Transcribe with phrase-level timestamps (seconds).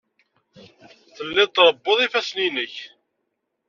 [1.15, 2.75] Tellid trebbud ifassen-nnek.